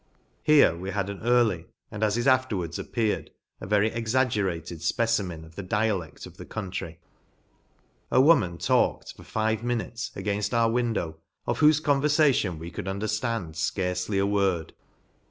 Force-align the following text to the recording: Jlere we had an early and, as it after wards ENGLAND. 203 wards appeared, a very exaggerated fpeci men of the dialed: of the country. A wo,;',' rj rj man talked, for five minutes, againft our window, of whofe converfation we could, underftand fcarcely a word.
Jlere 0.47 0.79
we 0.79 0.89
had 0.89 1.11
an 1.11 1.19
early 1.21 1.67
and, 1.91 2.03
as 2.03 2.17
it 2.17 2.25
after 2.25 2.57
wards 2.57 2.79
ENGLAND. 2.79 2.95
203 2.95 3.09
wards 3.11 3.29
appeared, 3.29 3.31
a 3.61 3.67
very 3.67 3.91
exaggerated 3.91 4.79
fpeci 4.79 5.23
men 5.23 5.45
of 5.45 5.53
the 5.55 5.61
dialed: 5.61 6.25
of 6.25 6.37
the 6.37 6.45
country. 6.47 6.99
A 8.11 8.19
wo,;',' 8.19 8.33
rj 8.33 8.37
rj 8.37 8.39
man 8.39 8.57
talked, 8.57 9.13
for 9.15 9.23
five 9.23 9.61
minutes, 9.63 10.09
againft 10.15 10.53
our 10.55 10.71
window, 10.71 11.17
of 11.45 11.59
whofe 11.59 11.83
converfation 11.83 12.57
we 12.57 12.71
could, 12.71 12.85
underftand 12.87 13.51
fcarcely 13.53 14.19
a 14.19 14.25
word. 14.25 14.73